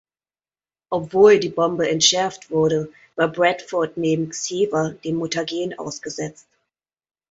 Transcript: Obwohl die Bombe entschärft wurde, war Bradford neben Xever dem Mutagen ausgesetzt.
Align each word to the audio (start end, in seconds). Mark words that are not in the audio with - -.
Obwohl 0.91 1.37
die 1.39 1.49
Bombe 1.49 1.87
entschärft 1.87 2.49
wurde, 2.49 2.91
war 3.15 3.27
Bradford 3.27 3.97
neben 3.97 4.29
Xever 4.31 4.93
dem 5.03 5.17
Mutagen 5.17 5.77
ausgesetzt. 5.77 6.47